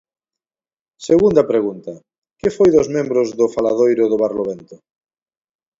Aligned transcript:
Segunda 1.07 1.43
pregunta, 1.51 1.91
¿que 2.39 2.49
foi 2.55 2.69
dos 2.75 2.87
membros 2.95 3.27
do 3.39 3.47
faladoiro 3.55 4.03
do 4.11 4.17
Barlovento? 4.23 4.75